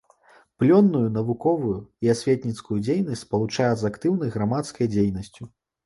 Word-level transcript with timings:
Плённую 0.61 1.09
навуковую 1.17 1.77
і 2.07 2.11
асветніцкую 2.15 2.79
дзейнасць 2.89 3.25
спалучае 3.29 3.71
з 3.83 3.89
актыўнай 3.95 4.29
грамадскай 4.41 4.95
дзейнасцю. 4.99 5.43